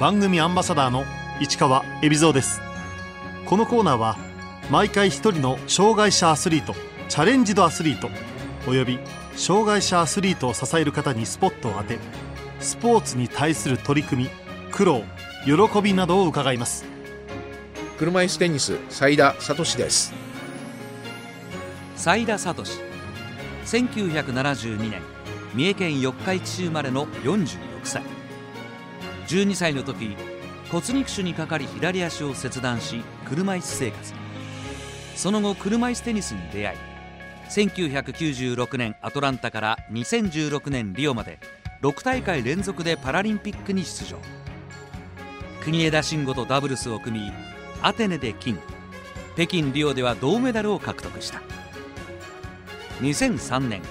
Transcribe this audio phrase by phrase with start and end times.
[0.00, 1.04] 番組アンバサダーの
[1.40, 2.60] 市川恵比蔵です。
[3.46, 4.16] このコーナーは
[4.68, 6.74] 毎回一人の障害者アスリート
[7.08, 8.08] チャレンジドアスリート
[8.66, 8.98] および
[9.36, 11.98] 障害者アスリートを支える方にスポットを当て
[12.58, 14.30] スポーツに対する取り組み
[14.72, 15.02] 苦労
[15.44, 16.84] 喜びなどを伺います。
[17.98, 20.12] 車椅子テニス斉田聡です。
[21.94, 22.64] 斉田聡。
[23.64, 25.02] 1972年
[25.54, 28.02] 三重県四日市市生まれの46歳
[29.34, 30.16] 12歳の時
[30.70, 34.14] 骨肉腫にかかり左足を切断し車椅子生活。
[35.16, 36.78] その後車椅子テニスに出会い
[37.50, 41.40] 1996年アトランタから2016年リオまで
[41.82, 44.18] 6大会連続でパラリンピックに出場。
[45.64, 47.32] 国枝慎吾とダブルスを組み
[47.82, 48.60] アテネで金
[49.34, 51.42] 北京リオでは銅メダルを獲得した。
[53.00, 53.82] 2003年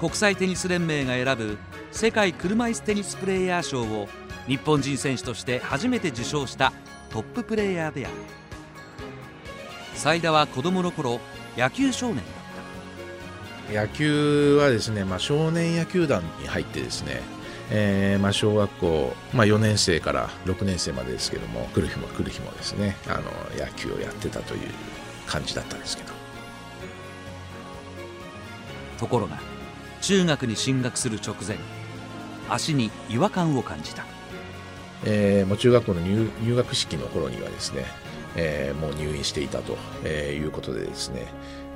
[0.00, 1.58] 国際テニス連盟が選ぶ
[1.92, 4.08] 世界車椅子テニスプレーヤー賞を
[4.46, 6.72] 日本人選手として初めて受賞した
[7.10, 8.14] トッププレーヤーである。
[9.94, 11.20] 斉田は子供の頃
[11.56, 12.24] 野球少年だっ
[13.86, 17.22] 野球はですね、まあ、少年野球団に入ってですね、
[17.70, 23.22] えーまあ、小学校、まあ、4年生から6年生までですけども来る日も来る日もですねあの
[23.58, 24.60] 野球をやってたという
[25.26, 26.12] 感じだったんですけど。
[28.94, 29.38] たところが
[30.00, 31.56] 中学に進学する直前
[32.48, 34.04] 足に違和感を感じた。
[35.06, 37.84] えーもう中学校の入入学式の頃にはですね、
[38.36, 41.26] えーもう入院していたと、えーいうことでですね、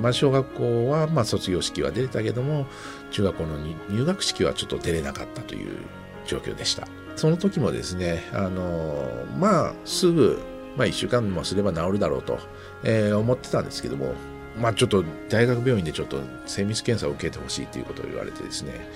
[0.01, 2.67] まあ、小学校はまあ卒業式は出れたけども
[3.11, 3.59] 中学校の
[3.91, 5.79] 入学式はちょっと出れなかったという
[6.27, 6.87] 状況でした。
[7.17, 10.39] その時もですねあのまあすぐ、
[10.77, 12.39] まあ、1週間もすれば治るだろうと、
[12.85, 14.15] えー思ってたんですけども
[14.59, 18.89] まあちょっと大学病院でちょっと精密検査を受けてほしいということを言われてですね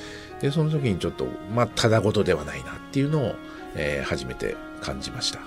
[0.42, 3.34] でその時にちょっとまあただごとではないなっていうのを、
[3.74, 5.38] えー初めて感じました。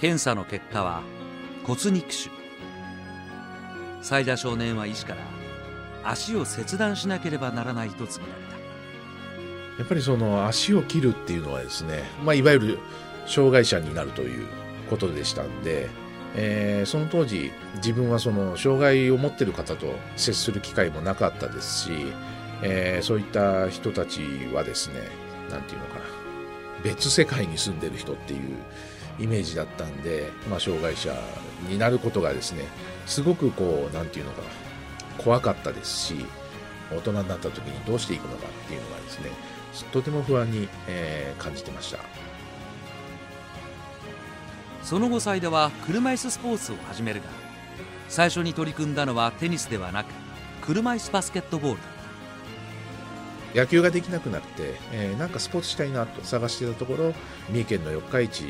[0.00, 1.02] 検査の結果は
[1.64, 2.30] 骨肉腫。
[4.00, 5.20] 斉田少年は医師から
[6.02, 8.52] 足を切断しなければならないと告げられた。
[9.78, 12.78] やっぱりその足を切るっていうのはですね、まあ、いわゆる
[13.26, 14.46] 障害者になるという
[14.90, 15.88] ことでしたんで、
[16.34, 21.90] えーその当時自分はその障害を持ってる方と接する機会もなかったですし、
[22.62, 24.20] えーそういった人たち
[24.52, 25.00] はですね
[25.50, 26.04] 何て言うのかな
[26.82, 28.40] 別世界に住んでる人っていう
[29.20, 31.14] イメージだったんで、まあ、障害者
[31.68, 32.64] になることがですね
[33.06, 34.48] すごくこう何て言うのかな
[35.22, 36.26] 怖かったですし
[36.90, 39.30] 大人になった時にどうしていくのかっていうのがですね
[39.92, 41.98] とても不安に、えー感じてました。
[44.82, 47.26] その後斉田は車椅子スポーツを始めるが
[48.08, 50.08] 最初に取り組んだのはテニスではなく
[50.60, 51.78] 車椅子バスケットボール
[53.54, 57.12] 野球ができなくなって、えーなんかスポーツしたいなと探してたところ
[57.50, 58.40] 三重県の四日市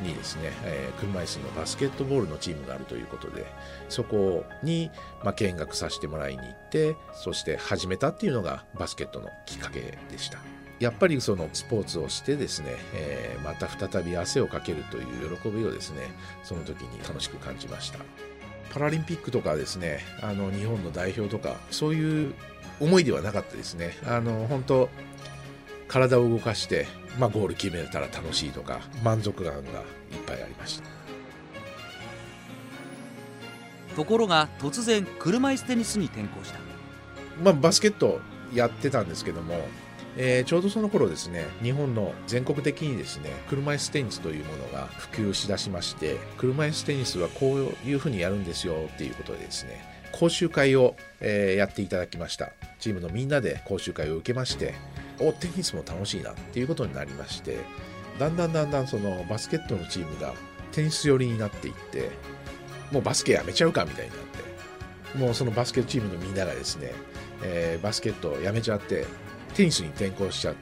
[0.00, 3.46] にですね、えー車椅子のバスケットボールのチームがあるということで
[3.88, 4.90] そこに、
[5.22, 10.65] まあ、見学させてもらいに行ってそして始めたっていうのがバスケットのきっかけでした。
[10.78, 16.08] やっぱりそのスポーツをしてですね、えーまた再び汗をかけるという喜びをですね
[16.42, 18.00] その時に楽しく感じました。
[18.70, 22.34] パラリンピックとかですねあの日本の代表とかそういう
[22.80, 23.96] 思いではなかったですね。
[24.06, 24.88] あの本当
[25.88, 26.86] 体を動かして、
[27.18, 29.64] まあ、ゴール決めたら楽しいとか満足感がいっ
[30.26, 30.96] ぱいありました。
[33.94, 36.58] ところが突然車椅子テニスに転向した。
[37.42, 38.20] まあ、バスケット
[38.52, 39.66] やってたんですけども、
[40.16, 52.52] えーちょうどその頃ですね日本の全国的にですね車椅子テニスというものが普及しだしまして車椅子テニスはこういうふうにやるんですよっていうことでですね講習会を、えーやっていただきました。
[52.78, 54.74] チームのみんなで講習会を受けまして
[55.20, 57.58] おテニスも楽しいなっていうことになりまして
[58.18, 60.34] だんだんだんだんそのバスケットのチームが
[60.72, 62.10] テニス寄りになっていって
[62.92, 64.18] もうバスケやめちゃうかみたいになっ
[65.12, 66.92] てもうそのバスケチームのみんながですね、
[67.42, 69.06] えーバスケットやめちゃって
[69.56, 70.54] テニスに転向しちゃ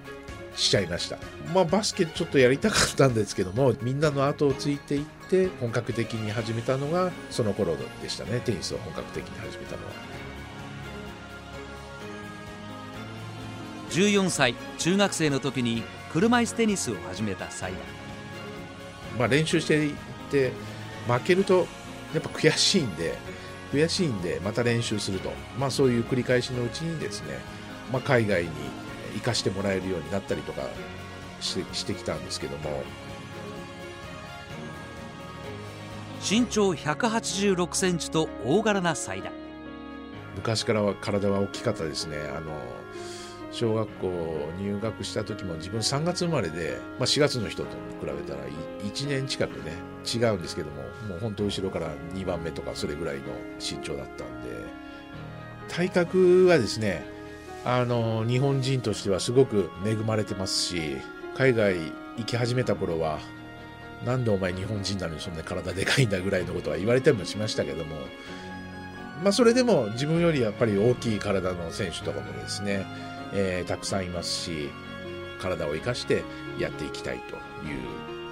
[0.56, 1.18] しちゃいました。
[1.52, 8.40] まあバスケちょっとやりたかったんですけどもみんなの後をついていって本格的に始めたのがその頃でしたね。
[8.40, 9.92] テニスを本格的に始めたのは。
[13.90, 15.82] 14歳中学生の時に
[16.12, 17.78] 車椅子テニスを始めた斉田
[19.18, 19.94] まあ、練習していっ
[20.30, 20.52] て
[21.06, 21.68] 負けると
[22.12, 23.14] やっぱ悔しいんで
[23.72, 27.38] 悔しいんでまた練習すると、まあ、そういう繰り返しのうちにですね、
[27.92, 28.50] まあ、海外に
[29.14, 30.62] 行かしてもらえるようになったりとか
[31.40, 32.82] してしてきたんですけども。
[36.26, 39.30] 身長186センチと大柄な斉田
[40.36, 42.16] 昔からは体は大きかったですね。
[42.34, 42.52] あの
[43.52, 44.08] 小学校
[44.58, 47.68] 入学した時も自分3月生まれで、まあ、4月の人と
[48.00, 48.40] 比べたら
[48.82, 49.74] 1年近くね
[50.04, 53.24] 違うんですけどももう本当後ろから2番目とかそれぐらいの
[53.60, 54.84] 身長だったんで。
[55.68, 57.04] 体格はですね
[57.64, 60.96] あの日本人としてはすごく恵まれてますし
[61.34, 61.76] 海外
[62.18, 63.18] 行き始めた頃は
[64.04, 67.96] なんでお前日本人なのにそんな体でかいんだぐらいのことは言われたりもしましたけども
[69.22, 72.84] まあそれでも自分よりやっぱり大きい体の選手とかもですね、
[73.32, 74.70] えー、たくさんいますし
[75.40, 76.22] 体を生かして
[76.58, 77.40] やっていきたいという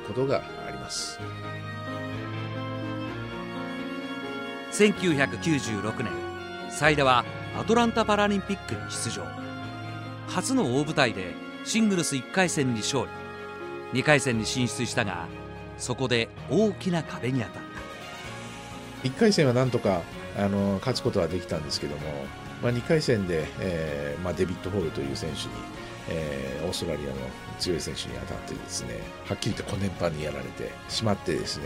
[0.06, 1.19] ことがあります。
[4.73, 6.12] 1996年
[6.70, 7.25] 斉田は
[7.56, 9.25] アトランタパラリンピックに出場。
[10.28, 11.34] 初の大舞台で
[11.64, 13.04] シングルス1回戦に勝
[13.93, 14.00] 利。
[14.00, 15.26] 2回戦に進出したが
[15.76, 17.52] そこで大きな壁に当たっ
[19.02, 19.08] た。
[19.08, 20.02] 1回戦はなんとか
[20.37, 22.02] あの勝つことはできたんですけども、
[22.62, 25.50] まあ、2回戦で、えーまあ、デビッド・ホールという選手に、
[26.08, 27.14] えー、オーストラリアの
[27.58, 31.64] 強い選手に当たってですねはっきりとコネンパンにやられてしまってですね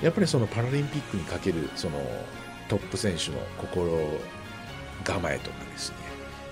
[0.00, 2.00] やっぱりそのパラリンピックにかけるその
[2.68, 3.92] トップ選手の心
[5.00, 5.96] 構えとかですね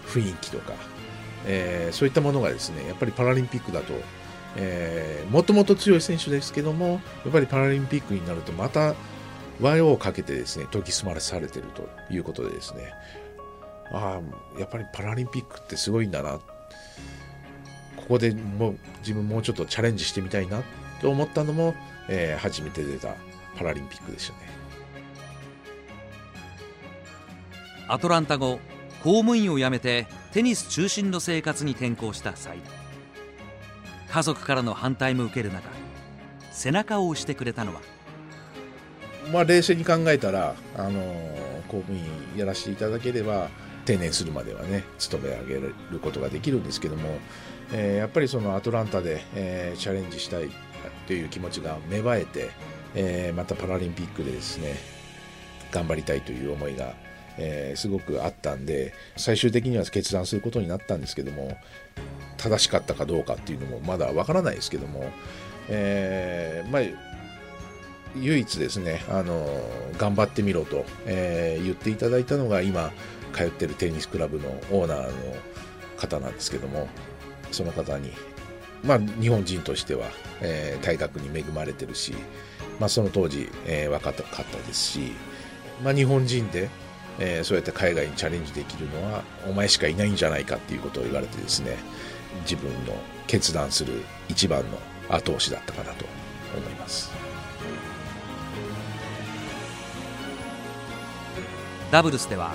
[0.06, 0.72] 雰囲気とか、
[1.46, 3.94] えー、そういったものがですねやっぱりパラリンピックだと
[5.30, 8.94] もともと強い選手ですけどもやっぱりパラリンピックになるとまた
[9.60, 12.92] 和洋をかけてですね研ぎ澄まされてるということでですね
[13.92, 16.40] ああやっぱりパラリンピックってすごいんだな。
[17.96, 20.62] ここでもう自分もうちょっとチャレンジしてみたいな
[21.02, 21.74] と思ったのも、
[22.08, 23.14] えー、初めて出た
[23.56, 24.48] パラリンピックでしたね。
[27.88, 28.60] アトランタ後
[29.02, 32.58] 公務員を辞めてテニス中心の生活に転向した際
[34.10, 35.68] 家族からの反対も受ける中
[36.52, 37.80] 背中を押してくれたのは
[39.32, 41.02] まあ冷静に考えたら、あの
[41.68, 42.04] 公務員
[42.34, 43.50] やらせていただければ
[43.84, 47.18] 定年するまではね勤め上げることができるんですけども、
[47.72, 50.50] えー、やっぱりそのアトランタで、えー、チャレンジしたい
[51.06, 52.50] という気持ちが芽生えて、
[52.94, 54.76] えー、またパラリンピックでですね
[55.70, 56.94] 頑張りたいという思いが、
[57.38, 61.56] えー、すごくあったんで最終的には決断することになったんですけども
[62.36, 65.10] 正しかったかどうかっていうのもまだわからないですけども、
[65.68, 66.82] えー、まあ
[68.16, 69.46] 唯一ですねあの
[69.98, 72.92] 頑張ってみろと、えー、言っていただいたのが今
[73.32, 75.12] 通ってるテニスクラブのオーナーの
[75.96, 76.88] 方なんですけども
[77.52, 78.12] その方に
[78.82, 80.06] まあ日本人としては、
[80.40, 82.14] えー、体格に恵まれてるし、
[82.80, 85.12] まあ、その当時、えー、若かったですし、
[85.82, 86.68] まあ、日本人で、
[87.18, 91.76] えー、そうやって海外にチャレンジできるのはお前しかいないんじゃないかっていうことを言われてですね
[92.42, 92.94] 自分の
[93.26, 94.78] 決断する一番の
[95.08, 96.04] 後押しだったかなと
[96.56, 97.10] 思います。
[101.90, 102.54] ダブルスでは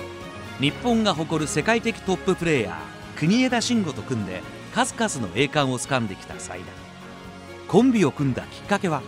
[0.60, 6.62] 日本が誇る世界的トッププレーヤー国枝慎吾と組んで数々の栄冠をつかんできた最大
[7.66, 9.02] コンビを組んだきっかけは？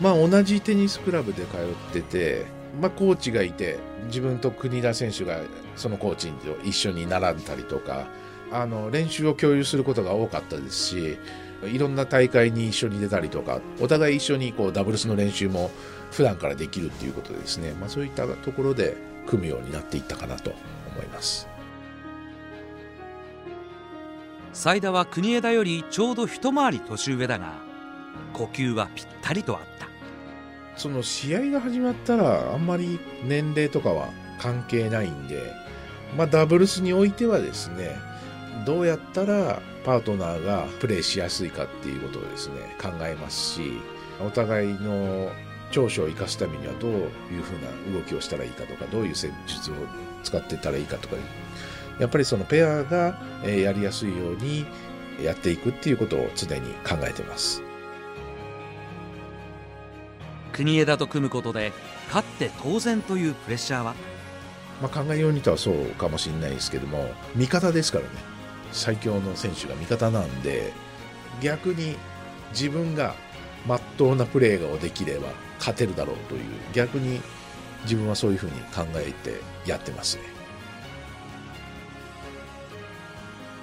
[0.00, 2.46] まあ同じテニスクラブで通ってて、
[2.80, 5.40] まあ、コーチがいて自分と国枝選手が
[5.76, 8.08] そのコーチと一緒に並んだりとか
[8.52, 11.18] あの練習を共有することが多かったですし
[11.64, 15.70] いろんな大会に一緒に出たりとかお互い一緒にこうダブルスの練習も
[16.10, 18.96] 普段からできるっていうことでですね、まあ、そういったところで
[19.26, 20.50] 組むようになっていったかなと
[20.94, 21.48] 思います。
[24.52, 27.54] 斉田は国枝よりちょうど一回り年上だが
[28.32, 29.89] 呼吸はぴったりとあった。
[30.80, 34.08] その試合が始まったらあんまり年齢とかは
[34.40, 35.52] 関係ないんで、
[36.16, 37.98] まあ、ダブルスにおいてはですね
[38.64, 43.72] どうやったらパートナーがプレーしやすいかっていうことをですね考えますし
[44.26, 45.30] お互いの
[45.70, 47.02] 長所を生かすためにはどういう
[47.42, 49.74] ふうな動きをしたらいいかとかどういう戦術を
[50.22, 51.16] 使ってたらいいかとか
[51.98, 54.64] やっぱりそのペアがやりやすいように
[55.22, 57.69] やっていくっていうことを常に考えてます。
[60.52, 61.72] 国枝と組むことで
[62.08, 63.94] 勝って当然というプレッシャーは、
[64.82, 68.10] まあ、考えようにとはそうかもしれないですけども味方ですからね。
[68.72, 70.72] 最強の選手が味方なんで
[71.40, 71.96] 逆に
[72.52, 73.14] 自分が
[73.66, 75.28] まっとうなプレーができれば
[75.58, 76.42] 勝てるだろうという
[76.72, 77.20] 逆に
[77.82, 80.22] 自分はそういうふうに考えてやってますね。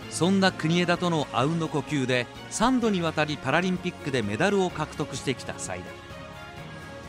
[0.10, 5.86] そんな国枝とのあうんの呼吸で3度にわたりパラリンピックでメダルを獲得してきたサイダ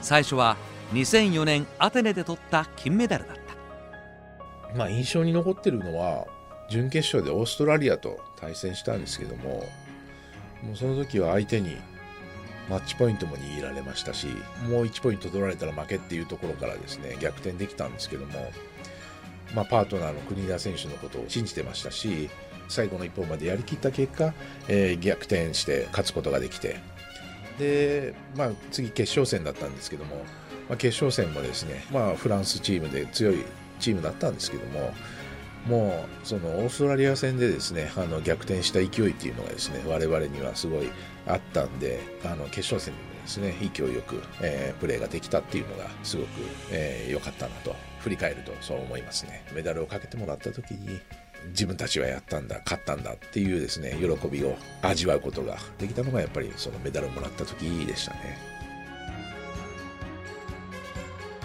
[0.00, 0.56] 最初は
[0.92, 4.76] 2004年アテネで取った金メダルだった。
[4.76, 6.26] まあ印象に残ってるのは
[6.68, 9.64] 準決勝でオーストラリアと対戦したんですけども
[10.62, 11.76] もうその時は相手に
[12.68, 14.26] マッチポイントも握られましたし
[14.68, 18.52] もう1ポイント取られたら負けっていうところからですね逆転できたんですけども、
[19.54, 22.28] まあ、パートナーの国枝選手のことを信じてましたし
[22.68, 24.34] 最後の一本までやりきった結果、
[24.68, 26.76] えー、逆転して勝つことができて
[27.58, 30.16] で、まあ、次決勝戦だったんですけども、
[30.68, 33.44] まあ、決勝戦もですね、まあ、フランスチームで強い
[33.80, 34.92] チームだったんですけども
[35.66, 40.90] もうそのオーストラリア戦でですねあの逆転した勢いっていうのがですね我々にはすごい
[41.26, 49.44] あったんであの決勝戦でもですね勢いよく、えー、プレーができたっていうのがすごく良、えー、かったなと振り返るとそう思いますね。
[49.52, 51.00] メダルをかけてもらった時に
[51.46, 58.58] 自分たちはやったんだ勝ったんだっていうですね喜びを味わうことができたのがやっぱりそのメダルをもらった時でしたね。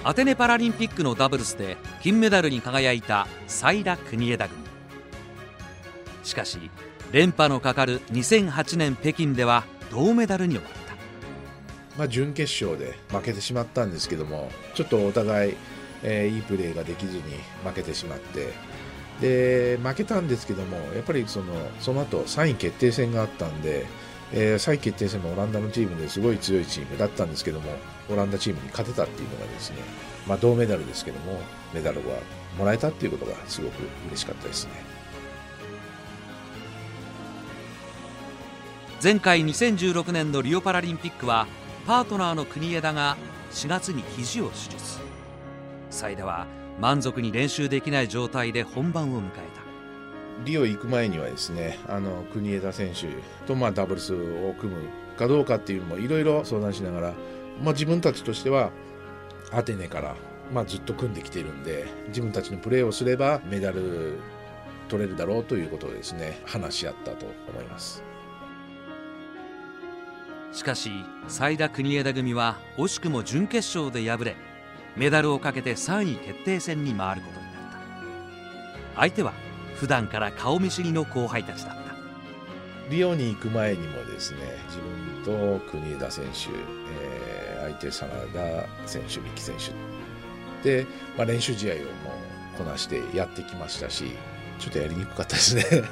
[0.06, 4.62] アテネパラリンピックのダブルスで金メダルに輝いた斉田国枝組
[6.24, 6.70] しかし
[7.14, 10.84] 連覇のかかる2008年北京では銅メダルに終わった。
[11.98, 15.56] まあ準決勝で負けてしまったんですけどもちょっとお互い、
[16.02, 17.24] えー、いいプレーができずに
[17.64, 18.52] 負けてしまって
[19.24, 23.86] で負けたんですけどもやっぱりそのその後3位決定戦があったんで、
[24.34, 27.72] えー、3位決定戦もオランダのチームですごい強いチームだったんですけども
[28.10, 29.78] オランダチームに勝てたっていうのがですね、
[30.28, 31.40] まあ、銅メダルですけども
[31.74, 32.18] メダルは
[32.58, 33.76] もらえたっていうことがすごく
[34.10, 34.72] 嬉しかったですね。
[39.02, 41.48] 前回2016年のリオパラリンピックは
[41.88, 43.18] パートナーの国枝が
[43.52, 45.00] 4月に肘を手術。
[45.90, 46.46] 斉田は
[46.80, 49.64] 満足に練習できない状態で本番を迎えた。
[50.46, 53.08] リオ行く前にはですねあの国枝選手
[53.46, 57.14] とまあダブルスを組むかどうかっていうのもいろいろ相談しながら、
[57.62, 58.72] まあ、自分たちとしては
[59.52, 60.16] アテネから、
[60.52, 64.18] まあ、ずっと組んできているんで自分たちのプレーをすればメダル
[64.90, 68.04] 取れるだろうということをですね話し合ったと思います。
[70.52, 70.92] しかし
[71.28, 74.53] 斉田国枝組は惜しくも準決勝で敗れ
[74.96, 77.54] メダルをかけて3位決定戦に回ることになっ
[78.96, 79.02] た。
[79.02, 79.34] 相手は
[79.76, 81.84] 普段から顔見知りの後輩たちだった。
[82.90, 84.78] リオに行く前にもですね自
[85.26, 86.50] 分と国枝選手、
[87.06, 89.72] えー、相手真田選手三木選手。
[90.64, 90.86] で、
[91.18, 91.88] まあ、練習試合をもう
[92.58, 94.12] こなしてやってきましたし
[94.60, 95.64] ちょっとやりにくかったですね。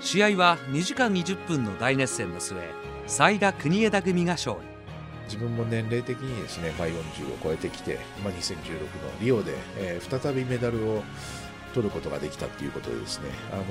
[0.00, 2.56] 試合は2時間20分の大熱戦の末
[3.06, 4.71] 斉田国枝組が勝利
[5.24, 6.92] 自分も年齢的にですね、まあ、40
[7.32, 8.86] を超えてきて、まあ、2016の
[9.20, 11.02] リオで、えー、再びメダルを
[11.74, 13.64] 取ることができたということでですね、あの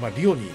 [0.00, 0.50] まあ、リオに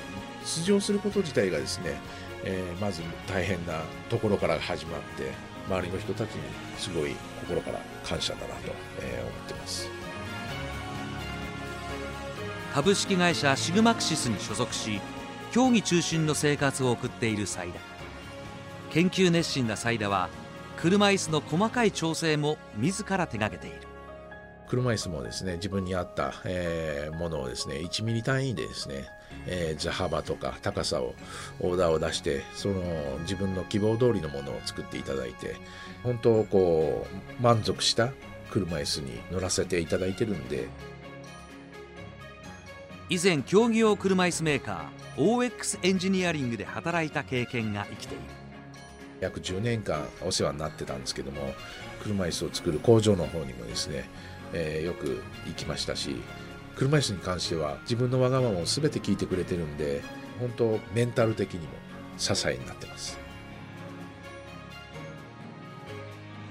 [0.46, 2.00] 出場すること自体がですね、
[2.44, 5.32] えー、まず大変なところから始まって
[5.68, 6.42] 周りの人たちに
[6.78, 9.90] すごい心から感謝だなと、えー、思ってます。
[12.74, 15.01] 株式会社シグマクシスに所属し
[15.51, 17.90] 競技中心の生活を送っている斉田
[18.91, 20.29] 研究熱心なサイダは
[20.75, 23.77] 車椅子の細かい調整も自ら手がけている。
[24.67, 29.05] 車椅子もですね自分に合った、えー、ものをですね1ミリ単位でですね、
[29.45, 31.13] えー、座幅とか高さを
[31.60, 32.81] オーダーを出してその
[33.21, 35.57] 自分の希望通りのものを作っていただいて
[36.03, 37.05] 本当こ
[37.39, 38.13] う満足した
[38.50, 40.67] 車椅子に乗らせていただいてるんで。
[43.10, 48.40] 以前競技用車椅子メーカー OX エンジニアリングで働いた経験が生きている
[49.22, 51.54] 約10年間お世話になってたんですけども
[52.04, 54.10] 車椅子を作る工場の方にもですね、
[54.51, 56.18] えー、よく行きましたし
[56.75, 60.01] 車椅子に関しては自分のわがままを全て聞いてくれてるんで
[60.40, 61.74] 本当メンタル的にも
[62.18, 63.20] 支えになってます。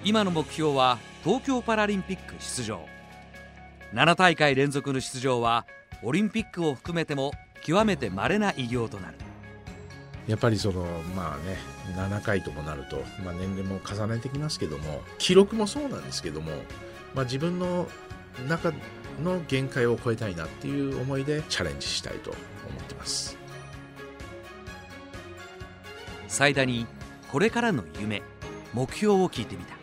[0.03, 2.81] 今の目標は東京パラリンピック出場。
[3.93, 5.67] 7大会連続の出場は
[6.03, 9.30] オリンピックを含めても極めて稀な偉業となる。
[10.31, 10.85] やっぱりその
[11.17, 11.59] まあね
[11.97, 16.53] 7回ともなると、まあ、年齢も重ねてきますけども記録もそうなんですけども、
[17.17, 17.89] まあ、自分の
[18.49, 18.73] 中
[19.25, 22.39] の限界を超えたいなっていう思いでチャレンジしたいと思
[22.81, 23.37] ってます。
[26.29, 26.87] 最大に
[27.33, 28.23] これからの夢
[28.73, 29.75] 目標を聞いてみた。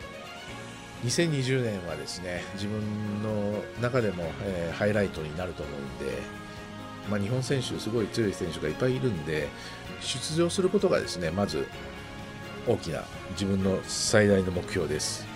[1.04, 2.80] 2020年はですね自分
[3.22, 6.22] の中でも、えー、ハイライトになると思うんで
[7.10, 9.48] まあ、日本選手すごい強い選手がいっぱいいるんで
[10.00, 11.66] 出場することがですねまず
[12.66, 15.26] 大きな自分の最大の目標です。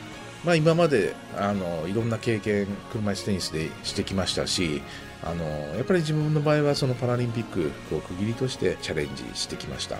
[0.45, 4.83] まあ、今まであのいろんな経験車椅子テニスでしてきましたし
[5.23, 5.45] あの
[5.76, 9.99] やっぱり自分の場合はそのパラリンピックを区切りとしてチャレンジしてきました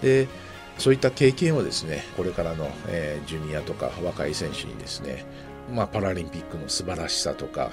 [0.00, 0.28] で
[0.78, 5.26] そういった経験をですねこれからの、えー、ジュニアとか若い選手にですね、
[5.72, 7.70] まあ、パラリンピックの素晴らしさとか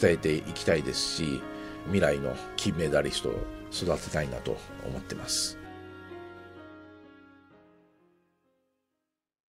[0.00, 1.42] 伝えていきたいですし
[1.86, 3.32] 未来の金メダリストを
[3.72, 5.58] 育てたいなと思ってます。